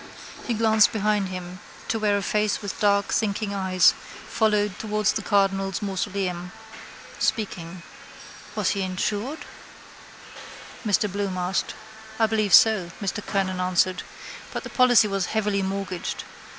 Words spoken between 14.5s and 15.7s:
But the policy was heavily